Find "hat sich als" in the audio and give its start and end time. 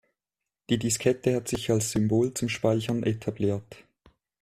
1.35-1.91